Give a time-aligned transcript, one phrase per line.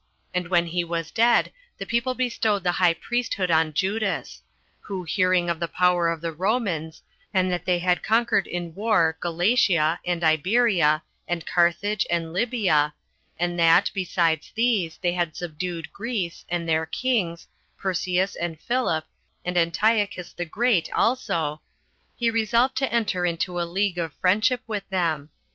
[0.33, 4.41] And when he was dead, the people bestowed the high priesthood on Judas;
[4.79, 7.03] who hearing of the power of the Romans,
[7.35, 12.95] and that they had conquered in war Galatia, and Iberia, and Carthage, and Libya;
[13.37, 17.47] and that, besides these, they had subdued Greece, and their kings,
[17.77, 19.05] Perseus, and Philip,
[19.45, 21.61] and Antiochus the Great also;
[22.15, 25.29] he resolved to enter into a league of friendship with them.